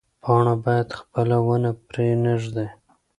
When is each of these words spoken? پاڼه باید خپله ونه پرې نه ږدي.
پاڼه 0.23 0.53
باید 0.65 0.89
خپله 0.99 1.37
ونه 1.47 1.71
پرې 1.87 2.07
نه 2.23 2.33
ږدي. 2.41 2.67